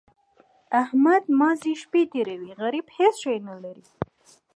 احمد 0.83 1.23
محض 1.39 1.63
شپې 1.81 2.01
تېروي؛ 2.11 2.51
غريب 2.61 2.85
هيڅ 2.97 3.15
شی 3.23 3.37
نه 3.47 3.55
لري. 3.63 3.85